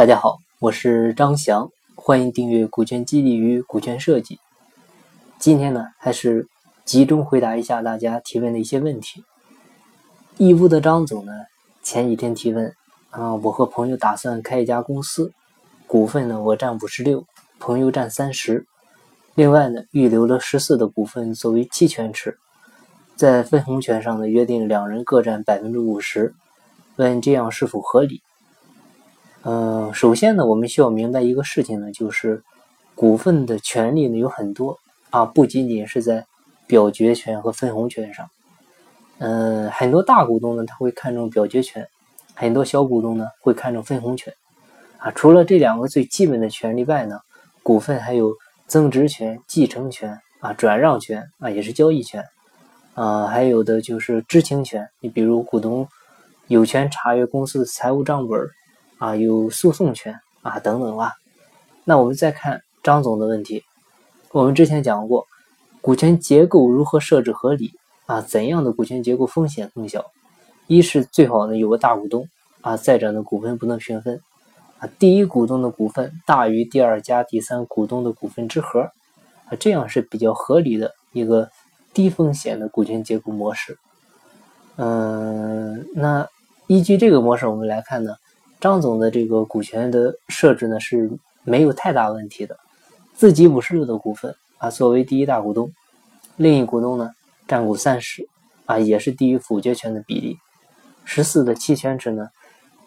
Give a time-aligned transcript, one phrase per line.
[0.00, 4.36] 大家好，我是张翔，欢迎订阅《股权激励与股权设计》。
[5.38, 6.48] 今天呢，还是
[6.86, 9.22] 集中回答一下大家提问的一些问题。
[10.38, 11.32] 义乌的张总呢，
[11.82, 12.74] 前几天提问
[13.10, 15.34] 啊，我和朋友打算开一家公司，
[15.86, 17.26] 股份呢我占五十六，
[17.58, 18.64] 朋友占三十，
[19.34, 22.38] 另外呢预留了十四的股份作为期权池，
[23.16, 26.34] 在分红权上呢约定两人各占百分之五十，
[26.96, 28.22] 问这样是否合理？
[29.42, 32.42] 嗯，首先呢，我们需要明白一个事情呢，就是
[32.94, 34.78] 股份的权利呢有很多
[35.08, 36.26] 啊，不仅仅是在
[36.66, 38.28] 表决权和分红权上。
[39.16, 41.88] 嗯，很多大股东呢他会看重表决权，
[42.34, 44.34] 很多小股东呢会看重分红权。
[44.98, 47.18] 啊，除了这两个最基本的权利外呢，
[47.62, 52.22] 股份还有增值权、继承权啊、转让权啊，也是交易权
[52.92, 54.86] 啊，还有的就是知情权。
[55.00, 55.88] 你比如股东
[56.46, 58.38] 有权查阅公司的财务账本。
[59.00, 61.14] 啊，有诉讼权啊，等等啊。
[61.84, 63.64] 那我们再看张总的问题，
[64.30, 65.26] 我们之前讲过，
[65.80, 67.72] 股权结构如何设置合理
[68.04, 68.20] 啊？
[68.20, 70.04] 怎样的股权结构风险更小？
[70.66, 72.28] 一是最好呢有个大股东
[72.60, 74.20] 啊，再者呢股份不能平分
[74.78, 78.82] 啊，第一股东的股份大于第二加第三股东的股份之和
[79.46, 81.48] 啊，这样是比较合理的一个
[81.94, 83.78] 低风险的股权结构模式。
[84.76, 86.28] 嗯，那
[86.66, 88.14] 依据这个模式，我们来看呢。
[88.60, 91.10] 张总的这个股权的设置呢是
[91.44, 92.58] 没有太大问题的，
[93.14, 95.72] 自己五十六的股份啊，作为第一大股东，
[96.36, 97.10] 另一股东呢
[97.48, 98.28] 占股三十
[98.66, 100.36] 啊，也是低于否决权的比例。
[101.04, 102.28] 十四的期权制呢，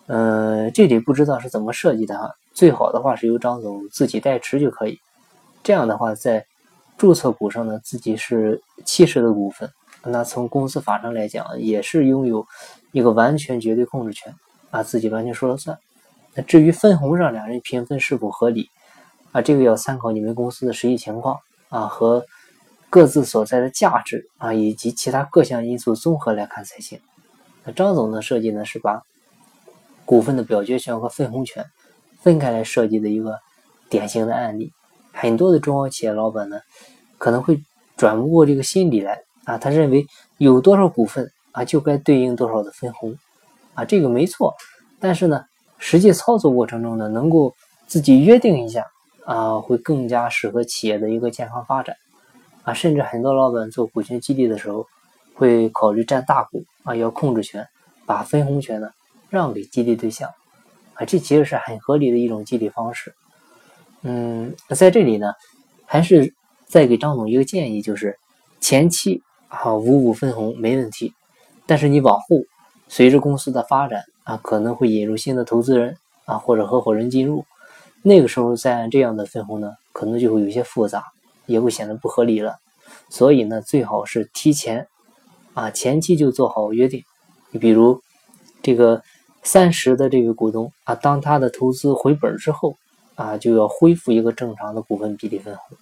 [0.05, 4.99] 呃，这里不知道是怎么设计的啊，最好的话是由张总自己代持就可以。
[5.63, 6.45] 这样的话，在
[6.97, 9.67] 注册股上呢，自己是七十的股份，
[10.03, 12.45] 那从公司法上来讲，也是拥有
[12.91, 14.33] 一个完全绝对控制权。
[14.73, 15.77] 啊，自己完全说了算。
[16.33, 18.71] 那至于分红上两人平分是否合理，
[19.31, 21.37] 啊，这个要参考你们公司的实际情况
[21.69, 22.25] 啊和
[22.89, 26.99] 各自所在的价值啊以及其他各项因素综合来看才行。
[27.63, 29.03] 那张总的设计呢是把
[30.05, 31.63] 股份的表决权和分红权
[32.21, 33.39] 分开来设计的一个
[33.89, 34.73] 典型的案例。
[35.11, 36.59] 很多的中小企业老板呢
[37.19, 37.61] 可能会
[37.95, 40.07] 转不过这个心理来啊，他认为
[40.39, 43.15] 有多少股份啊就该对应多少的分红。
[43.75, 44.53] 啊，这个没错，
[44.99, 45.43] 但是呢，
[45.79, 47.53] 实际操作过程中呢，能够
[47.87, 48.85] 自己约定一下
[49.25, 51.95] 啊，会更加适合企业的一个健康发展
[52.63, 52.73] 啊。
[52.73, 54.85] 甚至很多老板做股权激励的时候，
[55.33, 57.67] 会考虑占大股啊，要控制权，
[58.05, 58.89] 把分红权呢
[59.29, 60.29] 让给激励对象
[60.93, 63.13] 啊，这其实是很合理的一种激励方式。
[64.03, 65.33] 嗯，在这里呢，
[65.85, 66.33] 还是
[66.67, 68.19] 再给张总一个建议，就是
[68.59, 71.13] 前期啊五五分红没问题，
[71.65, 72.25] 但是你往后。
[72.87, 77.43] 随着公司的发展啊，可能会引入新的投资人啊，或者合伙人进入，
[78.03, 81.03] 那个时候再按这样的分红呢，可能就会有些复杂，
[81.47, 82.57] 也会显得不合理了。
[83.09, 84.87] 所以呢，最好是提前
[85.53, 87.03] 啊，前期就做好约定。
[87.51, 88.01] 你比如
[88.61, 89.01] 这个
[89.41, 92.77] 三十的这个股东啊，当他的投资回本之后
[93.15, 95.77] 啊，就要恢复一个正常的股份比例分红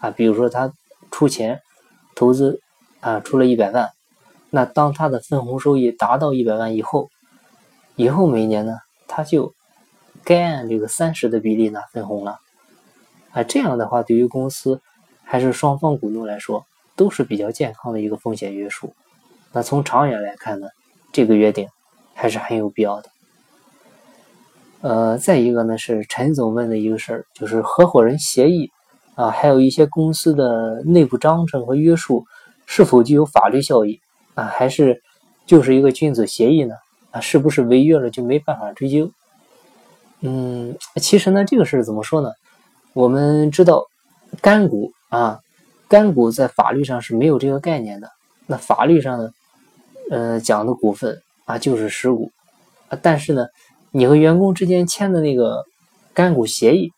[0.00, 0.10] 啊。
[0.10, 0.72] 比如说他
[1.10, 1.60] 出钱
[2.14, 2.60] 投资
[3.00, 3.90] 啊，出了一百万。
[4.50, 7.10] 那当他的分红收益达到一百万以后，
[7.96, 9.54] 以后每年呢，他就
[10.24, 12.38] 该按这个三十的比例拿分红了。
[13.32, 14.80] 啊，这样的话，对于公司
[15.24, 16.64] 还是双方股东来说，
[16.94, 18.94] 都是比较健康的一个风险约束。
[19.52, 20.68] 那从长远来看呢，
[21.12, 21.68] 这个约定
[22.14, 23.10] 还是很有必要的。
[24.80, 28.70] 呃，再一个呢，是陈总问的一个事儿，就是合伙人协议
[29.16, 32.24] 啊，还有一些公司的内部章程和约束，
[32.66, 34.00] 是否具有法律效益？
[34.36, 35.02] 啊，还是
[35.46, 36.74] 就是一个君子协议呢？
[37.10, 39.10] 啊，是不是违约了就没办法追究？
[40.20, 42.30] 嗯，其实呢，这个事怎么说呢？
[42.92, 43.84] 我们知道
[44.40, 45.40] 干股啊，
[45.88, 48.10] 干股在法律上是没有这个概念的。
[48.46, 49.30] 那法律上呢，
[50.10, 52.30] 呃，讲的股份啊就是实股，
[53.02, 53.46] 但是呢，
[53.90, 55.64] 你和员工之间签的那个
[56.14, 56.92] 干股协议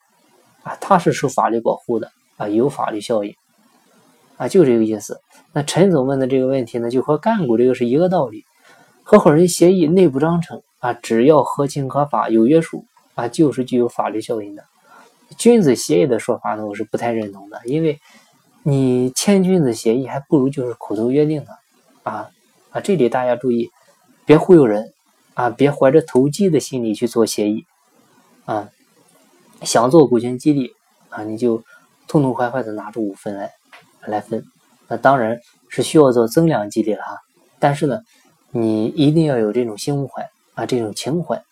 [0.62, 3.34] 啊，它是受法律保护的啊，有法律效应。
[4.38, 5.20] 啊，就这个意思。
[5.52, 8.44] 那陈总问的这个问题呢，就和干股这个是一个道理。
[9.02, 14.64] 合伙人协议内部章程啊，只要合情合法、有约束啊，就是具有法律效应的。
[15.37, 17.99] 君子协议的说法呢，我是不太认同的，因为
[18.62, 21.50] 你签君子协议，还不如就是口头约定呢。
[22.02, 22.31] 啊
[22.70, 23.70] 啊，这里大家注意，
[24.25, 24.93] 别忽悠人
[25.34, 27.64] 啊，别怀着投机的心理去做协议
[28.44, 28.69] 啊。
[29.62, 30.73] 想做股权激励
[31.08, 31.62] 啊，你就
[32.06, 33.52] 痛痛快快的拿出五分来。
[34.06, 34.44] 来分，
[34.88, 37.18] 那当然是需要做增量激励了哈。
[37.58, 38.00] 但是呢，
[38.50, 41.42] 你一定要有这种胸怀啊，这种情怀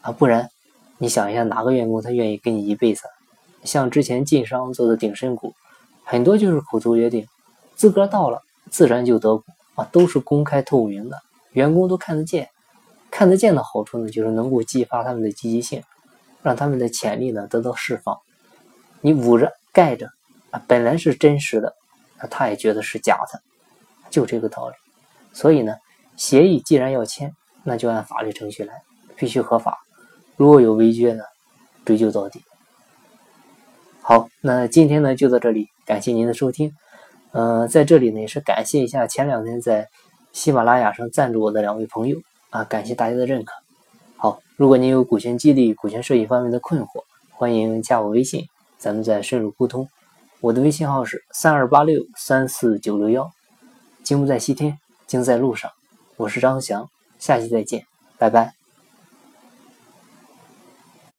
[0.00, 0.48] 啊，不然
[0.98, 3.02] 你想一下，哪个员工他愿意跟你一辈子？
[3.64, 5.54] 像之前晋商做的顶身股，
[6.04, 7.26] 很多就是口头约定，
[7.74, 8.40] 资格到了
[8.70, 9.44] 自然就得股
[9.74, 11.16] 啊，都是公开透明的，
[11.52, 12.48] 员工都看得见。
[13.10, 15.82] 看得见的好处呢，就是能够激发他们的积极性，
[16.42, 18.18] 让他们的潜力呢得到释放。
[19.00, 20.10] 你捂着盖着
[20.50, 21.74] 啊，本来是真实的，
[22.20, 23.40] 那他也觉得是假的，
[24.10, 24.74] 就这个道理。
[25.32, 25.76] 所以呢，
[26.16, 27.32] 协议既然要签，
[27.64, 28.82] 那就按法律程序来，
[29.16, 29.78] 必须合法。
[30.36, 31.22] 如果有违约呢，
[31.84, 32.42] 追究到底。
[34.00, 36.72] 好，那今天呢就到这里，感谢您的收听。
[37.32, 39.86] 呃，在这里呢也是感谢一下前两天在
[40.32, 42.18] 喜马拉雅上赞助我的两位朋友
[42.48, 43.52] 啊，感谢大家的认可。
[44.16, 48.46] 好，如果您有股权激励、股权设计方面的困惑，欢迎加我微信，
[48.78, 49.86] 咱们再深入沟通。
[50.40, 53.30] 我的微信号是三二八六三四九六幺。
[54.04, 55.70] 金不在西天，金在路上。
[56.16, 56.88] 我是张翔，
[57.18, 57.84] 下期再见，
[58.18, 58.57] 拜拜。